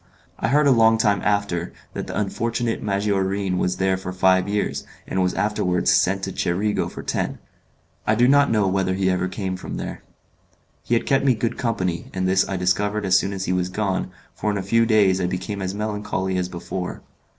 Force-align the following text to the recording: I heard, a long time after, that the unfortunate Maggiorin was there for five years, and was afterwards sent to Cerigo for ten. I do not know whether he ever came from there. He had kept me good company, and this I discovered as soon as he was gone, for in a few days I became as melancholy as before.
I 0.39 0.47
heard, 0.47 0.65
a 0.65 0.71
long 0.71 0.97
time 0.97 1.21
after, 1.23 1.73
that 1.93 2.07
the 2.07 2.19
unfortunate 2.19 2.81
Maggiorin 2.81 3.59
was 3.59 3.77
there 3.77 3.97
for 3.97 4.11
five 4.11 4.49
years, 4.49 4.83
and 5.05 5.21
was 5.21 5.35
afterwards 5.35 5.91
sent 5.91 6.23
to 6.23 6.31
Cerigo 6.31 6.89
for 6.89 7.03
ten. 7.03 7.37
I 8.07 8.15
do 8.15 8.27
not 8.27 8.49
know 8.49 8.67
whether 8.67 8.95
he 8.95 9.11
ever 9.11 9.27
came 9.27 9.55
from 9.55 9.77
there. 9.77 10.01
He 10.81 10.95
had 10.95 11.05
kept 11.05 11.23
me 11.23 11.35
good 11.35 11.55
company, 11.55 12.09
and 12.15 12.27
this 12.27 12.49
I 12.49 12.57
discovered 12.57 13.05
as 13.05 13.15
soon 13.15 13.31
as 13.31 13.45
he 13.45 13.53
was 13.53 13.69
gone, 13.69 14.09
for 14.33 14.49
in 14.49 14.57
a 14.57 14.63
few 14.63 14.87
days 14.87 15.21
I 15.21 15.27
became 15.27 15.61
as 15.61 15.75
melancholy 15.75 16.35
as 16.39 16.49
before. 16.49 17.03